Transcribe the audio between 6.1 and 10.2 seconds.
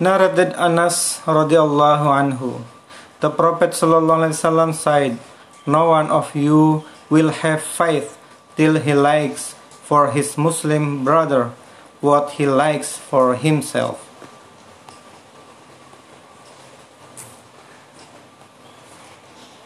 you will have faith till he likes for